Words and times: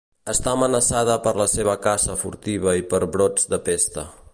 Està 0.31 0.53
amenaçada 0.55 1.17
per 1.27 1.35
la 1.41 1.47
seva 1.53 1.77
caça 1.85 2.19
furtiva 2.25 2.77
i 2.83 2.87
per 2.95 3.05
brots 3.19 3.51
de 3.55 3.63
pesta. 3.71 4.13